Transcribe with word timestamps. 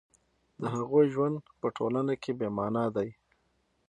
د 0.61 0.63
هغوی 0.75 1.05
ژوند 1.13 1.35
په 1.59 1.67
ټولنه 1.77 2.13
کې 2.21 2.31
بې 2.39 2.49
مانا 2.57 2.85
دی 2.95 3.09